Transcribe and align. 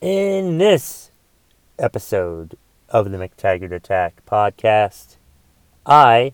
In 0.00 0.56
this 0.56 1.10
episode 1.78 2.56
of 2.88 3.10
the 3.10 3.18
McTaggart 3.18 3.70
Attack 3.70 4.22
podcast, 4.24 5.16
I, 5.84 6.32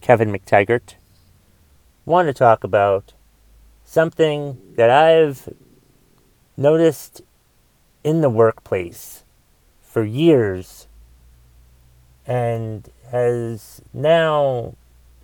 Kevin 0.00 0.32
McTaggart, 0.32 0.94
want 2.06 2.26
to 2.26 2.32
talk 2.32 2.64
about 2.64 3.12
something 3.84 4.56
that 4.76 4.88
I've 4.88 5.46
noticed 6.56 7.20
in 8.02 8.22
the 8.22 8.30
workplace 8.30 9.24
for 9.82 10.02
years 10.02 10.88
and 12.26 12.88
has 13.10 13.82
now 13.92 14.74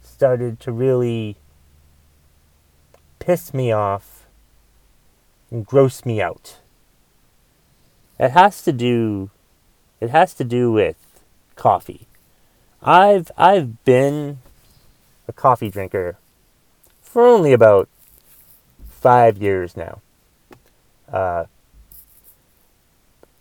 started 0.03 0.61
to 0.61 0.73
really 0.73 1.39
piss 3.19 3.55
me 3.55 3.73
off 3.73 4.27
and 5.51 5.65
gross 5.65 6.05
me 6.05 6.21
out. 6.21 6.59
It 8.23 8.31
has 8.31 8.63
to 8.63 8.73
do 8.73 9.31
it 10.01 10.11
has 10.11 10.33
to 10.35 10.45
do 10.45 10.71
with 10.71 10.95
coffee. 11.57 12.07
I've 12.81 13.33
I've 13.37 13.85
been 13.85 14.39
a 15.27 15.33
coffee 15.33 15.71
drinker 15.71 16.19
for 17.01 17.27
only 17.27 17.53
about 17.53 17.89
five 18.89 19.39
years 19.39 19.77
now. 19.77 20.01
Uh, 21.13 21.47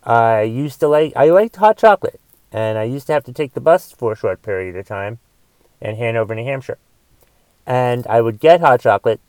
I 0.03 0.41
used 0.41 0.79
to 0.79 0.87
like 0.87 1.13
I 1.15 1.29
liked 1.29 1.57
hot 1.57 1.77
chocolate, 1.77 2.19
and 2.51 2.79
I 2.79 2.83
used 2.85 3.05
to 3.05 3.13
have 3.13 3.25
to 3.25 3.33
take 3.33 3.53
the 3.53 3.61
bus 3.61 3.91
for 3.91 4.13
a 4.13 4.17
short 4.17 4.41
period 4.41 4.75
of 4.75 4.87
time 4.87 5.19
in 5.79 5.95
Hanover, 5.95 6.33
New 6.33 6.43
Hampshire, 6.43 6.79
and 7.67 8.07
I 8.07 8.19
would 8.21 8.39
get 8.39 8.61
hot 8.61 8.81
chocolate 8.81 9.21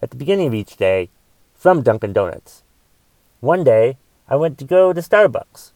at 0.00 0.10
the 0.10 0.16
beginning 0.16 0.46
of 0.46 0.54
each 0.54 0.76
day 0.76 1.08
from 1.56 1.82
Dunkin' 1.82 2.12
Donuts. 2.12 2.62
One 3.40 3.64
day, 3.64 3.96
I 4.32 4.36
went 4.36 4.56
to 4.60 4.64
go 4.64 4.94
to 4.94 5.00
Starbucks 5.02 5.72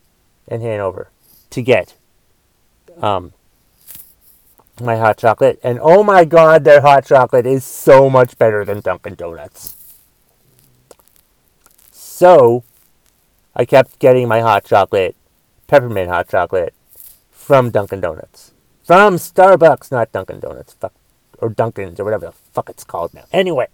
in 0.49 0.63
Hanover 0.63 1.11
to 1.51 1.61
get 1.61 1.95
um, 3.03 3.35
my 4.81 4.97
hot 4.97 5.19
chocolate, 5.19 5.61
and 5.63 5.79
oh 5.83 6.03
my 6.03 6.25
god, 6.25 6.65
their 6.65 6.81
hot 6.81 7.05
chocolate 7.05 7.45
is 7.45 7.67
so 7.67 8.09
much 8.09 8.39
better 8.39 8.65
than 8.65 8.81
Dunkin' 8.81 9.15
Donuts. 9.15 9.77
So, 11.93 12.65
I 13.55 13.67
kept 13.67 13.99
getting 13.99 14.27
my 14.27 14.41
hot 14.41 14.65
chocolate, 14.65 15.17
peppermint 15.67 16.09
hot 16.09 16.31
chocolate, 16.31 16.73
from 17.31 17.69
Dunkin' 17.69 18.01
Donuts. 18.01 18.53
From 18.85 19.17
Starbucks, 19.17 19.93
not 19.93 20.13
Dunkin' 20.13 20.41
Donuts. 20.41 20.73
Fuck. 20.73 20.95
Or 21.41 21.51
Dunkin's, 21.51 22.01
or 22.01 22.05
whatever 22.05 22.25
the 22.25 22.33
fuck 22.33 22.71
it's 22.71 22.85
called 22.85 23.13
now. 23.13 23.25
Anyway. 23.35 23.67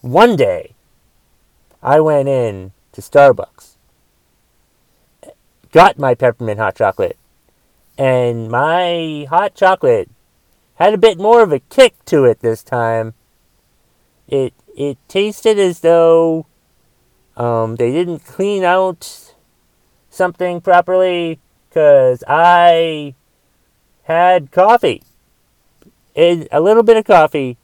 One 0.00 0.36
day, 0.36 0.74
I 1.82 2.00
went 2.00 2.28
in 2.28 2.72
to 2.92 3.00
Starbucks, 3.00 3.76
got 5.72 5.98
my 5.98 6.14
peppermint 6.14 6.58
hot 6.58 6.76
chocolate, 6.76 7.18
and 7.98 8.48
my 8.48 9.26
hot 9.28 9.54
chocolate 9.54 10.10
had 10.76 10.94
a 10.94 10.98
bit 10.98 11.18
more 11.18 11.42
of 11.42 11.52
a 11.52 11.58
kick 11.58 12.04
to 12.06 12.24
it 12.24 12.40
this 12.40 12.62
time. 12.62 13.14
It 14.28 14.54
it 14.76 14.98
tasted 15.08 15.58
as 15.58 15.80
though 15.80 16.46
um, 17.36 17.76
they 17.76 17.90
didn't 17.92 18.20
clean 18.20 18.64
out 18.64 19.34
something 20.08 20.60
properly 20.60 21.40
because 21.68 22.22
I 22.28 23.14
had 24.04 24.50
coffee, 24.50 25.02
in, 26.14 26.46
a 26.52 26.60
little 26.60 26.82
bit 26.82 26.96
of 26.96 27.04
coffee 27.04 27.56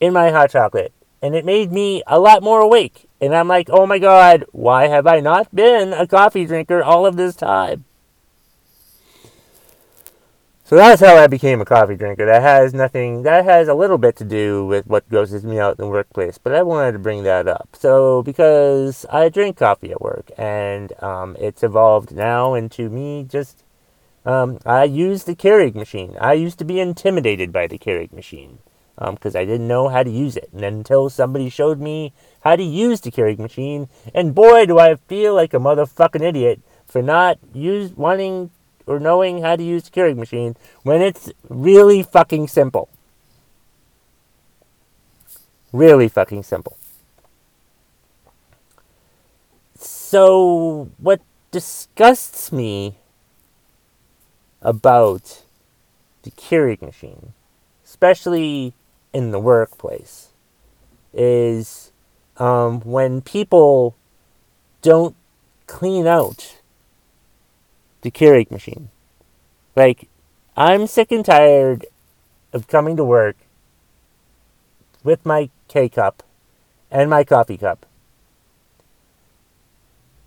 in 0.00 0.12
my 0.12 0.30
hot 0.30 0.50
chocolate 0.50 0.92
and 1.22 1.34
it 1.34 1.44
made 1.44 1.72
me 1.72 2.02
a 2.06 2.18
lot 2.18 2.42
more 2.42 2.60
awake. 2.60 3.08
And 3.20 3.34
I'm 3.34 3.48
like, 3.48 3.68
oh 3.70 3.86
my 3.86 3.98
god, 3.98 4.44
why 4.52 4.86
have 4.86 5.06
I 5.06 5.20
not 5.20 5.54
been 5.54 5.92
a 5.92 6.06
coffee 6.06 6.46
drinker 6.46 6.82
all 6.82 7.04
of 7.04 7.16
this 7.16 7.36
time? 7.36 7.84
So 10.64 10.76
that's 10.76 11.00
how 11.02 11.16
I 11.16 11.26
became 11.26 11.60
a 11.60 11.64
coffee 11.64 11.96
drinker. 11.96 12.24
That 12.26 12.42
has 12.42 12.72
nothing, 12.72 13.24
that 13.24 13.44
has 13.44 13.66
a 13.66 13.74
little 13.74 13.98
bit 13.98 14.14
to 14.16 14.24
do 14.24 14.64
with 14.64 14.86
what 14.86 15.08
grosses 15.08 15.44
me 15.44 15.58
out 15.58 15.72
in 15.72 15.84
the 15.84 15.90
workplace, 15.90 16.38
but 16.38 16.54
I 16.54 16.62
wanted 16.62 16.92
to 16.92 17.00
bring 17.00 17.24
that 17.24 17.48
up. 17.48 17.70
So, 17.72 18.22
because 18.22 19.04
I 19.10 19.30
drink 19.30 19.56
coffee 19.56 19.90
at 19.90 20.00
work, 20.00 20.30
and 20.38 20.92
um, 21.02 21.36
it's 21.40 21.64
evolved 21.64 22.12
now 22.12 22.54
into 22.54 22.88
me 22.88 23.26
just, 23.28 23.64
um, 24.24 24.60
I 24.64 24.84
use 24.84 25.24
the 25.24 25.34
Keurig 25.34 25.74
machine. 25.74 26.16
I 26.20 26.34
used 26.34 26.60
to 26.60 26.64
be 26.64 26.78
intimidated 26.78 27.52
by 27.52 27.66
the 27.66 27.76
Keurig 27.76 28.12
machine 28.12 28.60
because 29.00 29.34
um, 29.34 29.40
I 29.40 29.44
didn't 29.44 29.66
know 29.66 29.88
how 29.88 30.02
to 30.02 30.10
use 30.10 30.36
it. 30.36 30.50
And 30.52 30.62
until 30.62 31.08
somebody 31.08 31.48
showed 31.48 31.80
me 31.80 32.12
how 32.42 32.56
to 32.56 32.62
use 32.62 33.00
the 33.00 33.10
Keurig 33.10 33.38
machine, 33.38 33.88
and 34.14 34.34
boy, 34.34 34.66
do 34.66 34.78
I 34.78 34.96
feel 34.96 35.34
like 35.34 35.54
a 35.54 35.58
motherfucking 35.58 36.22
idiot 36.22 36.60
for 36.86 37.02
not 37.02 37.38
use 37.54 37.92
wanting 37.92 38.50
or 38.86 38.98
knowing 38.98 39.42
how 39.42 39.56
to 39.56 39.62
use 39.62 39.84
the 39.84 39.90
Keurig 39.90 40.16
machine 40.16 40.56
when 40.82 41.00
it's 41.00 41.30
really 41.48 42.02
fucking 42.02 42.48
simple. 42.48 42.88
Really 45.72 46.08
fucking 46.08 46.42
simple. 46.42 46.76
So, 49.76 50.90
what 50.98 51.20
disgusts 51.52 52.50
me 52.50 52.96
about 54.60 55.42
the 56.22 56.32
Keurig 56.32 56.82
machine, 56.82 57.32
especially 57.84 58.74
in 59.12 59.30
the 59.30 59.40
workplace 59.40 60.28
is 61.12 61.92
um, 62.36 62.80
when 62.80 63.20
people 63.20 63.96
don't 64.82 65.16
clean 65.66 66.06
out 66.06 66.56
the 68.02 68.10
Keurig 68.10 68.50
machine. 68.50 68.90
Like, 69.76 70.08
I'm 70.56 70.86
sick 70.86 71.12
and 71.12 71.24
tired 71.24 71.86
of 72.52 72.68
coming 72.68 72.96
to 72.96 73.04
work 73.04 73.36
with 75.02 75.24
my 75.24 75.50
K 75.68 75.88
cup 75.88 76.22
and 76.90 77.08
my 77.08 77.24
coffee 77.24 77.56
cup, 77.56 77.86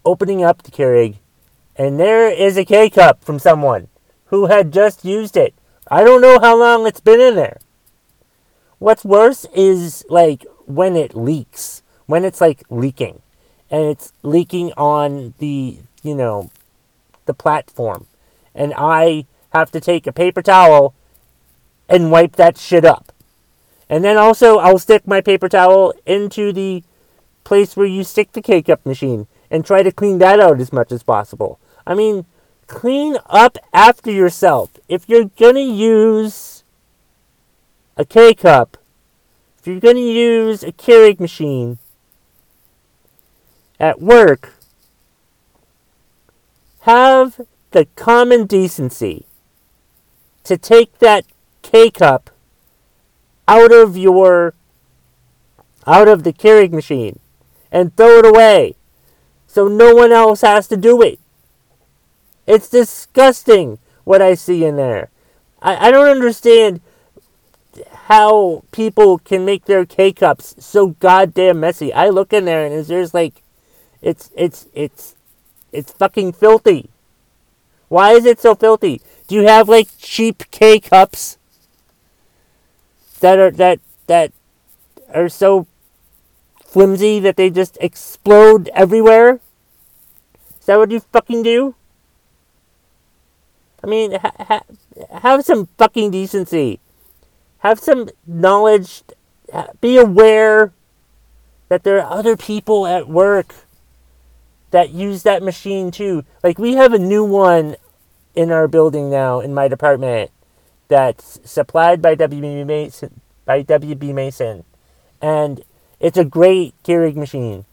opening 0.05 0.43
up 0.43 0.63
the 0.63 0.71
Keurig, 0.71 1.15
and 1.75 1.99
there 1.99 2.29
is 2.29 2.57
a 2.57 2.65
K 2.65 2.89
cup 2.89 3.23
from 3.23 3.39
someone 3.39 3.87
who 4.27 4.47
had 4.47 4.71
just 4.71 5.03
used 5.03 5.35
it. 5.35 5.53
I 5.87 6.03
don't 6.03 6.21
know 6.21 6.39
how 6.39 6.57
long 6.57 6.87
it's 6.87 7.01
been 7.01 7.19
in 7.19 7.35
there. 7.35 7.59
What's 8.83 9.05
worse 9.05 9.45
is 9.55 10.03
like 10.09 10.45
when 10.65 10.97
it 10.97 11.15
leaks, 11.15 11.83
when 12.05 12.25
it's 12.25 12.41
like 12.41 12.63
leaking, 12.69 13.21
and 13.71 13.85
it's 13.85 14.11
leaking 14.23 14.73
on 14.73 15.35
the, 15.37 15.77
you 16.01 16.13
know, 16.13 16.51
the 17.25 17.33
platform. 17.33 18.07
And 18.53 18.73
I 18.75 19.25
have 19.53 19.71
to 19.71 19.79
take 19.79 20.05
a 20.05 20.11
paper 20.11 20.41
towel 20.41 20.93
and 21.87 22.11
wipe 22.11 22.35
that 22.35 22.57
shit 22.57 22.83
up. 22.83 23.13
And 23.87 24.03
then 24.03 24.17
also, 24.17 24.57
I'll 24.57 24.79
stick 24.79 25.07
my 25.07 25.21
paper 25.21 25.47
towel 25.47 25.93
into 26.05 26.51
the 26.51 26.83
place 27.45 27.77
where 27.77 27.87
you 27.87 28.03
stick 28.03 28.33
the 28.33 28.41
K 28.41 28.61
cup 28.61 28.85
machine 28.85 29.27
and 29.49 29.65
try 29.65 29.81
to 29.81 29.93
clean 29.93 30.17
that 30.17 30.41
out 30.41 30.59
as 30.59 30.73
much 30.73 30.91
as 30.91 31.03
possible. 31.03 31.57
I 31.87 31.93
mean, 31.93 32.25
clean 32.67 33.15
up 33.27 33.57
after 33.73 34.11
yourself. 34.11 34.71
If 34.89 35.07
you're 35.07 35.31
gonna 35.39 35.61
use 35.61 36.52
a 37.97 38.05
K 38.05 38.33
cup, 38.33 38.77
if 39.59 39.67
you're 39.67 39.79
going 39.79 39.95
to 39.95 40.01
use 40.01 40.63
a 40.63 40.71
Keurig 40.71 41.19
machine 41.19 41.77
at 43.79 44.01
work, 44.01 44.53
have 46.81 47.41
the 47.71 47.85
common 47.95 48.45
decency 48.45 49.25
to 50.43 50.57
take 50.57 50.99
that 50.99 51.25
K 51.61 51.89
cup 51.89 52.29
out 53.47 53.71
of 53.71 53.97
your 53.97 54.53
out 55.85 56.07
of 56.07 56.23
the 56.23 56.33
Keurig 56.33 56.71
machine 56.71 57.19
and 57.71 57.95
throw 57.95 58.19
it 58.19 58.25
away 58.25 58.75
so 59.47 59.67
no 59.67 59.93
one 59.93 60.11
else 60.11 60.41
has 60.41 60.67
to 60.67 60.77
do 60.77 61.01
it. 61.01 61.19
It's 62.47 62.69
disgusting 62.69 63.79
what 64.03 64.21
I 64.21 64.33
see 64.33 64.65
in 64.65 64.77
there. 64.77 65.09
I, 65.61 65.87
I 65.87 65.91
don't 65.91 66.09
understand 66.09 66.81
how 68.07 68.63
people 68.71 69.17
can 69.19 69.45
make 69.45 69.65
their 69.65 69.85
K 69.85 70.11
cups 70.11 70.55
so 70.59 70.87
goddamn 70.99 71.59
messy. 71.59 71.93
I 71.93 72.09
look 72.09 72.33
in 72.33 72.45
there 72.45 72.65
and 72.65 72.85
there's 72.85 73.13
like, 73.13 73.41
it's 74.01 74.29
it's 74.35 74.67
it's 74.73 75.15
it's 75.71 75.91
fucking 75.91 76.33
filthy. 76.33 76.89
Why 77.87 78.11
is 78.11 78.25
it 78.25 78.39
so 78.39 78.55
filthy? 78.55 79.01
Do 79.27 79.35
you 79.35 79.47
have 79.47 79.69
like 79.69 79.87
cheap 79.97 80.43
K 80.51 80.79
cups 80.79 81.37
that 83.19 83.39
are 83.39 83.51
that 83.51 83.79
that 84.07 84.31
are 85.13 85.29
so 85.29 85.67
flimsy 86.65 87.19
that 87.19 87.37
they 87.37 87.49
just 87.49 87.77
explode 87.79 88.69
everywhere? 88.73 89.39
Is 90.59 90.65
that 90.65 90.77
what 90.77 90.91
you 90.91 90.99
fucking 90.99 91.43
do? 91.43 91.75
I 93.83 93.87
mean, 93.87 94.13
ha- 94.13 94.31
ha- 94.39 94.63
have 95.19 95.43
some 95.43 95.67
fucking 95.77 96.11
decency 96.11 96.79
have 97.63 97.79
some 97.79 98.09
knowledge, 98.27 99.03
be 99.81 99.97
aware 99.97 100.73
that 101.69 101.83
there 101.83 101.99
are 102.01 102.19
other 102.19 102.37
people 102.37 102.85
at 102.85 103.07
work 103.07 103.55
that 104.71 104.89
use 104.89 105.23
that 105.23 105.41
machine 105.41 105.89
too. 105.89 106.25
Like 106.43 106.59
we 106.59 106.73
have 106.73 106.93
a 106.93 106.99
new 106.99 107.23
one 107.23 107.77
in 108.35 108.51
our 108.51 108.67
building 108.67 109.09
now 109.09 109.39
in 109.39 109.53
my 109.53 109.67
department 109.67 110.31
that's 110.87 111.39
supplied 111.43 112.01
by 112.01 112.15
WB 112.15 112.65
Mason 112.65 113.21
by 113.45 113.63
WB 113.63 114.13
Mason. 114.13 114.63
And 115.21 115.63
it's 115.99 116.17
a 116.17 116.25
great 116.25 116.73
Keurig 116.83 117.15
machine. 117.15 117.65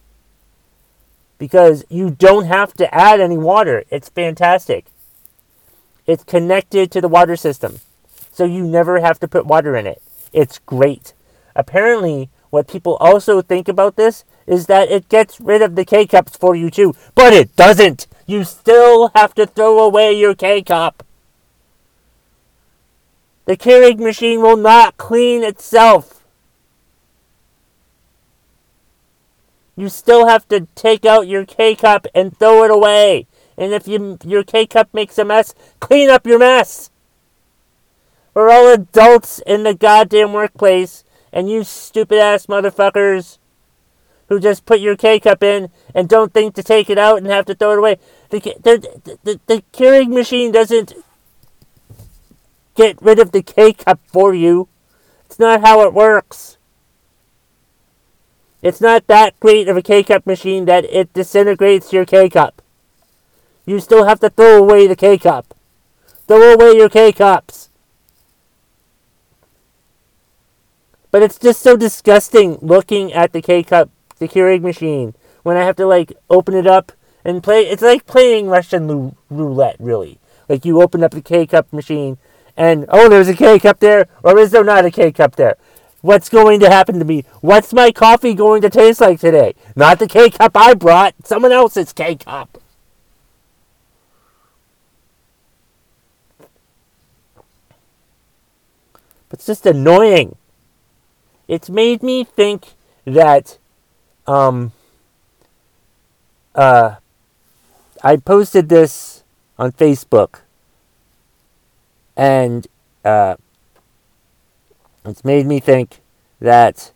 Because 1.39 1.85
you 1.89 2.11
don't 2.11 2.45
have 2.45 2.75
to 2.75 2.95
add 2.95 3.19
any 3.19 3.39
water. 3.39 3.85
It's 3.91 4.09
fantastic. 4.09 4.87
It's 6.07 6.23
connected 6.23 6.91
to 6.93 7.01
the 7.01 7.09
water 7.09 7.37
system. 7.37 7.81
So 8.33 8.45
you 8.45 8.65
never 8.65 9.01
have 9.01 9.19
to 9.21 9.29
put 9.29 9.47
water 9.47 9.77
in 9.77 9.87
it. 9.87 10.03
It's 10.33 10.59
great. 10.61 11.15
Apparently, 11.55 12.31
what 12.51 12.69
people 12.69 12.97
also 12.97 13.43
think 13.43 13.69
about 13.69 13.97
this 13.97 14.25
is 14.47 14.67
that 14.67 14.91
it 14.91 15.09
gets 15.09 15.41
rid 15.41 15.63
of 15.63 15.77
the 15.77 15.85
K 15.85 16.07
cups 16.07 16.37
for 16.37 16.55
you 16.55 16.71
too. 16.71 16.95
But 17.15 17.33
it 17.33 17.55
doesn't! 17.57 18.07
You 18.27 18.45
still 18.45 19.11
have 19.15 19.35
to 19.35 19.47
throw 19.47 19.79
away 19.81 20.13
your 20.13 20.35
K 20.35 20.63
cup. 20.63 21.03
The 23.47 23.57
Keurig 23.57 23.99
machine 23.99 24.43
will 24.43 24.57
not 24.57 24.97
clean 24.97 25.43
itself. 25.43 26.25
You 29.77 29.89
still 29.89 30.27
have 30.27 30.47
to 30.49 30.69
take 30.75 31.05
out 31.05 31.27
your 31.27 31.45
K 31.45 31.75
cup 31.75 32.07
and 32.15 32.37
throw 32.39 32.65
it 32.65 32.71
away. 32.71 33.27
And 33.57 33.73
if 33.73 33.89
you, 33.89 34.19
your 34.25 34.45
K 34.45 34.67
cup 34.67 34.93
makes 34.93 35.19
a 35.19 35.25
mess, 35.25 35.55
clean 35.81 36.11
up 36.11 36.27
your 36.27 36.39
mess. 36.39 36.90
We're 38.35 38.51
all 38.51 38.73
adults 38.73 39.41
in 39.47 39.65
the 39.65 39.75
goddamn 39.75 40.33
workplace, 40.33 41.05
and 41.33 41.51
you 41.51 41.65
stupid 41.65 42.19
ass 42.19 42.47
motherfuckers 42.47 43.39
who 44.29 44.39
just 44.39 44.65
put 44.65 44.81
your 44.81 44.97
K 44.97 45.19
cup 45.19 45.43
in 45.43 45.71
and 45.95 46.09
don't 46.09 46.33
think 46.33 46.55
to 46.55 46.63
take 46.63 46.89
it 46.89 46.99
out 46.99 47.19
and 47.19 47.27
have 47.27 47.47
to 47.47 47.55
throw 47.55 47.73
it 47.73 47.79
away. 47.79 47.99
The, 48.31 48.39
the, 48.39 49.19
the, 49.25 49.41
the 49.47 49.63
Keurig 49.73 50.09
machine 50.09 50.53
doesn't 50.53 50.95
get 52.77 53.03
rid 53.03 53.19
of 53.19 53.33
the 53.33 53.43
K 53.43 53.73
cup 53.73 54.01
for 54.07 54.33
you. 54.33 54.69
It's 55.27 55.39
not 55.39 55.63
how 55.63 55.83
it 55.83 55.93
works. 55.93 56.59
It's 58.63 58.81
not 58.81 59.07
that 59.07 59.39
great 59.41 59.69
of 59.69 59.77
a 59.77 59.83
K 59.83 60.05
cup 60.05 60.27
machine 60.27 60.67
that 60.67 60.85
it 60.85 61.13
disintegrates 61.13 61.93
your 61.93 62.05
K 62.05 62.29
cup. 62.29 62.63
You 63.67 63.81
still 63.81 64.05
have 64.05 64.21
to 64.21 64.31
throw 64.31 64.59
away 64.59 64.87
the 64.87 64.97
K 64.97 65.19
cup. 65.19 65.55
Throw 66.29 66.53
away 66.53 66.77
your 66.77 66.89
K 66.89 67.11
cups. 67.13 67.70
But 71.11 71.23
it's 71.23 71.39
just 71.39 71.61
so 71.61 71.77
disgusting 71.77 72.59
looking 72.61 73.13
at 73.13 73.33
the 73.33 73.43
K 73.43 73.63
cup, 73.63 73.91
the 74.19 74.29
Keurig 74.29 74.63
machine, 74.63 75.15
when 75.43 75.57
I 75.57 75.65
have 75.65 75.77
to 75.77 75.87
like 75.87 76.13
open 76.29 76.55
it 76.55 76.67
up 76.67 76.93
and 77.25 77.43
play. 77.43 77.63
It's 77.63 77.83
like 77.83 78.07
playing 78.07 78.49
Russian 78.49 79.17
roulette, 79.29 79.77
really. 79.79 80.19
Like 80.49 80.65
you 80.65 80.81
open 80.81 81.03
up 81.03 81.13
the 81.13 81.23
K 81.23 81.47
cup 81.47 81.73
machine 81.73 82.19
and 82.57 82.85
oh, 82.89 83.09
there's 83.09 83.29
a 83.29 83.35
K 83.35 83.59
cup 83.59 83.81
there, 83.81 84.07
or 84.23 84.39
is 84.39 84.51
there 84.51 84.65
not 84.65 84.85
a 84.85 84.91
K 84.91 85.11
cup 85.13 85.37
there? 85.37 85.57
What's 86.03 86.29
going 86.29 86.61
to 86.61 86.71
happen 86.71 86.99
to 86.99 87.05
me? 87.05 87.25
What's 87.41 87.73
my 87.73 87.91
coffee 87.93 88.35
going 88.35 88.63
to 88.63 88.71
taste 88.71 89.01
like 89.01 89.21
today? 89.21 89.55
Not 89.77 89.99
the 89.99 90.07
K 90.07 90.31
cup 90.31 90.57
I 90.57 90.75
brought, 90.75 91.15
someone 91.25 91.53
else's 91.53 91.93
K 91.93 92.17
cup. 92.17 92.59
It's 99.33 99.47
just 99.47 99.65
annoying. 99.65 100.37
It's 101.51 101.69
made 101.69 102.03
me 102.03 102.23
think 102.23 102.61
that 103.05 103.59
um 104.27 104.73
uh 106.55 106.97
I 108.03 108.17
posted 108.17 108.69
this 108.69 109.25
on 109.59 109.73
Facebook 109.73 110.41
and 112.17 112.67
uh, 113.05 113.37
it's 115.05 115.25
made 115.25 115.47
me 115.47 115.59
think 115.59 116.01
that 116.41 116.93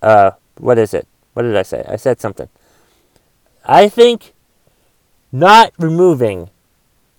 uh, 0.00 0.32
what 0.58 0.78
is 0.78 0.94
it? 0.94 1.06
What 1.34 1.42
did 1.42 1.56
I 1.56 1.62
say? 1.62 1.84
I 1.88 1.96
said 1.96 2.20
something. 2.20 2.48
I 3.64 3.88
think 3.88 4.32
not 5.30 5.72
removing 5.78 6.50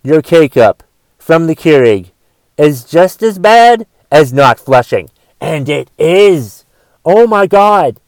your 0.02 0.20
K 0.20 0.48
cup 0.48 0.82
from 1.18 1.46
the 1.46 1.56
Keurig 1.56 2.10
is 2.58 2.84
just 2.84 3.22
as 3.22 3.38
bad 3.38 3.86
as 4.10 4.32
not 4.32 4.60
flushing. 4.60 5.10
And 5.40 5.68
it 5.68 5.90
is. 5.98 6.63
Oh 7.04 7.26
my 7.26 7.46
god. 7.46 8.00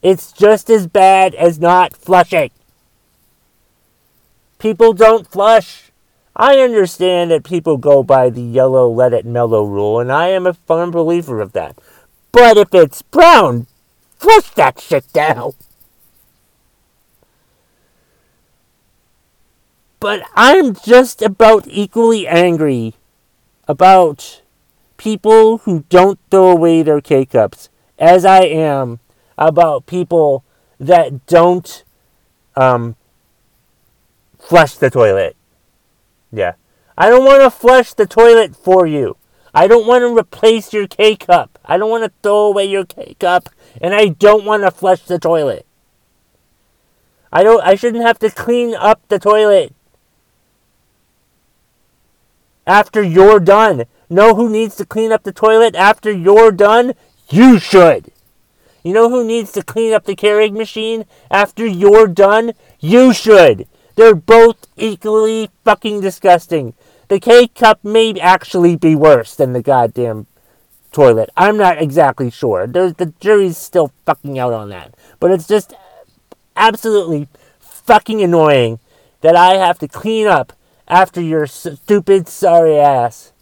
It's 0.00 0.30
just 0.30 0.70
as 0.70 0.86
bad 0.86 1.34
as 1.34 1.58
not 1.58 1.96
flushing. 1.96 2.50
People 4.58 4.92
don't 4.92 5.26
flush. 5.26 5.90
I 6.36 6.60
understand 6.60 7.32
that 7.32 7.42
people 7.42 7.78
go 7.78 8.04
by 8.04 8.30
the 8.30 8.42
yellow 8.42 8.88
let 8.88 9.12
it 9.12 9.26
mellow 9.26 9.64
rule, 9.64 9.98
and 9.98 10.12
I 10.12 10.28
am 10.28 10.46
a 10.46 10.54
firm 10.54 10.92
believer 10.92 11.40
of 11.40 11.52
that. 11.52 11.80
But 12.30 12.56
if 12.56 12.72
it's 12.72 13.02
brown, 13.02 13.66
flush 14.18 14.50
that 14.50 14.80
shit 14.80 15.12
down. 15.12 15.52
But 19.98 20.22
I'm 20.36 20.74
just 20.74 21.22
about 21.22 21.64
equally 21.66 22.28
angry 22.28 22.94
about 23.66 24.42
people 24.96 25.58
who 25.58 25.84
don't 25.88 26.20
throw 26.30 26.50
away 26.50 26.82
their 26.82 27.00
K 27.00 27.26
cups 27.26 27.68
as 27.98 28.24
I 28.24 28.42
am 28.42 29.00
about 29.36 29.86
people 29.86 30.44
that 30.78 31.26
don't 31.26 31.84
um, 32.56 32.96
flush 34.38 34.74
the 34.74 34.90
toilet. 34.90 35.36
Yeah. 36.32 36.54
I 36.96 37.08
don't 37.08 37.24
want 37.24 37.42
to 37.42 37.50
flush 37.50 37.92
the 37.94 38.06
toilet 38.06 38.56
for 38.56 38.86
you. 38.86 39.16
I 39.54 39.66
don't 39.66 39.86
want 39.86 40.02
to 40.02 40.16
replace 40.16 40.72
your 40.72 40.86
K 40.86 41.16
cup. 41.16 41.58
I 41.64 41.78
don't 41.78 41.90
want 41.90 42.04
to 42.04 42.12
throw 42.22 42.46
away 42.46 42.64
your 42.64 42.84
K 42.84 43.16
cup. 43.18 43.48
And 43.80 43.94
I 43.94 44.08
don't 44.08 44.44
want 44.44 44.62
to 44.62 44.70
flush 44.70 45.02
the 45.02 45.18
toilet. 45.18 45.66
I 47.32 47.42
don't 47.42 47.62
I 47.62 47.74
shouldn't 47.74 48.04
have 48.04 48.18
to 48.20 48.30
clean 48.30 48.74
up 48.74 49.00
the 49.08 49.18
toilet 49.18 49.74
after 52.66 53.02
you're 53.02 53.40
done. 53.40 53.84
Know 54.10 54.34
who 54.34 54.48
needs 54.48 54.76
to 54.76 54.86
clean 54.86 55.12
up 55.12 55.22
the 55.22 55.32
toilet 55.32 55.74
after 55.74 56.10
you're 56.10 56.52
done? 56.52 56.94
You 57.30 57.58
should. 57.58 58.10
You 58.82 58.94
know 58.94 59.10
who 59.10 59.24
needs 59.24 59.52
to 59.52 59.62
clean 59.62 59.92
up 59.92 60.04
the 60.04 60.16
Keurig 60.16 60.52
machine 60.52 61.04
after 61.30 61.66
you're 61.66 62.06
done? 62.06 62.52
You 62.80 63.12
should. 63.12 63.66
They're 63.96 64.14
both 64.14 64.66
equally 64.76 65.50
fucking 65.64 66.00
disgusting. 66.00 66.74
The 67.08 67.20
K 67.20 67.48
cup 67.48 67.84
may 67.84 68.18
actually 68.18 68.76
be 68.76 68.94
worse 68.94 69.34
than 69.34 69.52
the 69.52 69.62
goddamn 69.62 70.26
toilet. 70.92 71.28
I'm 71.36 71.56
not 71.56 71.82
exactly 71.82 72.30
sure. 72.30 72.66
There's, 72.66 72.94
the 72.94 73.12
jury's 73.20 73.58
still 73.58 73.92
fucking 74.06 74.38
out 74.38 74.52
on 74.52 74.70
that. 74.70 74.94
But 75.20 75.32
it's 75.32 75.46
just 75.46 75.74
absolutely 76.56 77.28
fucking 77.60 78.22
annoying 78.22 78.78
that 79.20 79.36
I 79.36 79.54
have 79.54 79.78
to 79.80 79.88
clean 79.88 80.26
up 80.26 80.52
after 80.86 81.20
your 81.20 81.46
stupid 81.46 82.28
sorry 82.28 82.78
ass. 82.78 83.32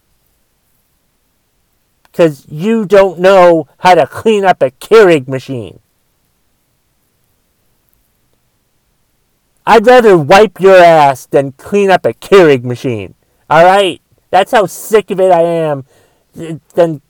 Because 2.16 2.46
you 2.48 2.86
don't 2.86 3.18
know 3.18 3.68
how 3.80 3.94
to 3.94 4.06
clean 4.06 4.42
up 4.42 4.62
a 4.62 4.70
Keurig 4.70 5.28
machine. 5.28 5.80
I'd 9.66 9.86
rather 9.86 10.16
wipe 10.16 10.58
your 10.58 10.78
ass 10.78 11.26
than 11.26 11.52
clean 11.52 11.90
up 11.90 12.06
a 12.06 12.14
Keurig 12.14 12.64
machine. 12.64 13.12
All 13.50 13.66
right? 13.66 14.00
That's 14.30 14.52
how 14.52 14.64
sick 14.64 15.10
of 15.10 15.20
it 15.20 15.30
I 15.30 15.42
am 15.42 15.84
than 16.32 17.02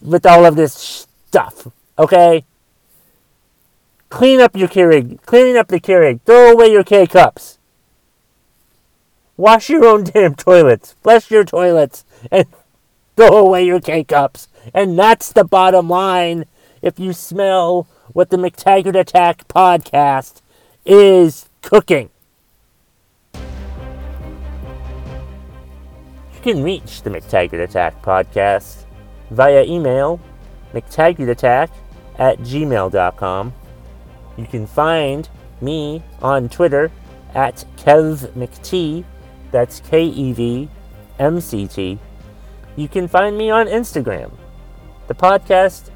with 0.00 0.24
all 0.24 0.46
of 0.46 0.56
this 0.56 0.72
stuff. 0.72 1.68
Okay? 1.98 2.46
Clean 4.08 4.40
up 4.40 4.56
your 4.56 4.68
Keurig. 4.68 5.20
Clean 5.26 5.54
up 5.54 5.68
the 5.68 5.80
Keurig. 5.80 6.22
Throw 6.22 6.52
away 6.52 6.68
your 6.68 6.82
K 6.82 7.06
cups. 7.06 7.58
Wash 9.36 9.68
your 9.68 9.84
own 9.84 10.04
damn 10.14 10.34
toilets. 10.34 10.94
Flush 11.02 11.30
your 11.30 11.44
toilets. 11.44 12.06
And 12.30 12.46
throw 13.16 13.36
away 13.36 13.64
your 13.64 13.80
K 13.80 14.04
cups. 14.04 14.48
And 14.72 14.98
that's 14.98 15.32
the 15.32 15.44
bottom 15.44 15.88
line 15.88 16.46
if 16.82 16.98
you 16.98 17.12
smell 17.12 17.86
what 18.12 18.30
the 18.30 18.36
McTaggart 18.36 18.98
Attack 18.98 19.48
podcast 19.48 20.40
is 20.84 21.48
cooking. 21.62 22.10
You 23.34 23.40
can 26.42 26.62
reach 26.62 27.02
the 27.02 27.10
McTaggart 27.10 27.62
Attack 27.62 28.02
podcast 28.02 28.84
via 29.30 29.64
email, 29.64 30.20
McTaggartAttack 30.72 31.70
at 32.18 32.38
gmail.com. 32.38 33.52
You 34.36 34.46
can 34.46 34.66
find 34.66 35.28
me 35.60 36.02
on 36.20 36.48
Twitter 36.48 36.90
at 37.34 37.64
KevMcT, 37.76 39.04
that's 39.50 39.80
K 39.80 40.04
E 40.04 40.32
V 40.32 40.68
M 41.18 41.40
C 41.40 41.66
T. 41.66 41.98
You 42.76 42.88
can 42.88 43.08
find 43.08 43.38
me 43.38 43.50
on 43.50 43.66
Instagram, 43.66 44.32
the 45.06 45.14
podcast 45.14 45.90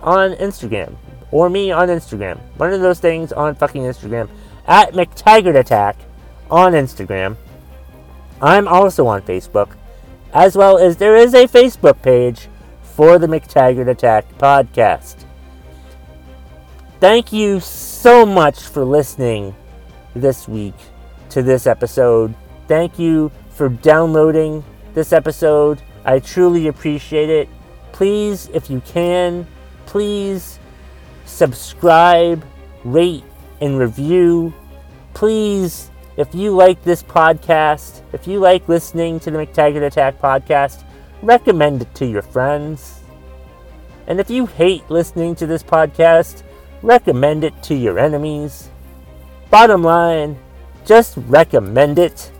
on 0.00 0.32
Instagram, 0.34 0.96
or 1.30 1.50
me 1.50 1.70
on 1.70 1.88
Instagram. 1.88 2.38
One 2.56 2.72
of 2.72 2.80
those 2.80 3.00
things 3.00 3.32
on 3.32 3.54
fucking 3.54 3.82
Instagram. 3.82 4.28
At 4.66 4.92
McTaggart 4.92 5.58
Attack 5.58 5.96
on 6.50 6.72
Instagram. 6.72 7.36
I'm 8.40 8.66
also 8.66 9.06
on 9.06 9.22
Facebook, 9.22 9.76
as 10.32 10.56
well 10.56 10.78
as 10.78 10.96
there 10.96 11.16
is 11.16 11.34
a 11.34 11.46
Facebook 11.46 12.00
page 12.02 12.48
for 12.82 13.18
the 13.18 13.26
McTaggart 13.26 13.88
Attack 13.88 14.38
podcast. 14.38 15.24
Thank 17.00 17.32
you 17.32 17.60
so 17.60 18.26
much 18.26 18.60
for 18.60 18.84
listening 18.84 19.54
this 20.14 20.48
week 20.48 20.74
to 21.30 21.42
this 21.42 21.66
episode. 21.66 22.34
Thank 22.68 22.98
you 22.98 23.30
for 23.50 23.68
downloading 23.68 24.64
this 24.94 25.12
episode. 25.12 25.82
I 26.04 26.18
truly 26.18 26.68
appreciate 26.68 27.28
it. 27.28 27.48
Please, 27.92 28.48
if 28.52 28.70
you 28.70 28.80
can, 28.80 29.46
please 29.86 30.58
subscribe, 31.26 32.44
rate, 32.84 33.24
and 33.60 33.78
review. 33.78 34.54
Please, 35.14 35.90
if 36.16 36.34
you 36.34 36.52
like 36.52 36.82
this 36.82 37.02
podcast, 37.02 38.02
if 38.12 38.26
you 38.26 38.40
like 38.40 38.68
listening 38.68 39.20
to 39.20 39.30
the 39.30 39.38
McTaggart 39.38 39.86
Attack 39.86 40.20
podcast, 40.20 40.84
recommend 41.22 41.82
it 41.82 41.94
to 41.96 42.06
your 42.06 42.22
friends. 42.22 43.00
And 44.06 44.18
if 44.18 44.30
you 44.30 44.46
hate 44.46 44.88
listening 44.90 45.34
to 45.36 45.46
this 45.46 45.62
podcast, 45.62 46.42
recommend 46.82 47.44
it 47.44 47.62
to 47.64 47.74
your 47.74 47.98
enemies. 47.98 48.70
Bottom 49.50 49.82
line, 49.82 50.38
just 50.86 51.14
recommend 51.16 51.98
it 51.98 52.30